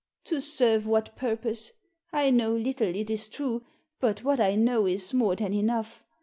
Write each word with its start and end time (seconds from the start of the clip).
"To 0.29 0.41
serve 0.41 0.87
what 0.87 1.15
purpose? 1.15 1.73
I 2.11 2.31
know 2.31 2.55
little, 2.55 2.87
it 2.87 3.11
is 3.11 3.29
true, 3.29 3.61
but 3.99 4.23
what 4.23 4.39
I 4.39 4.55
know 4.55 4.87
is 4.87 5.13
more 5.13 5.35
than 5.35 5.53
enough. 5.53 6.03